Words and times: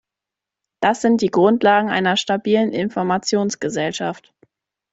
Das 0.81 1.01
sind 1.03 1.21
die 1.21 1.29
Grundlagen 1.29 1.91
einer 1.91 2.17
stabilen 2.17 2.73
Informationsgesellschaft. 2.73 4.33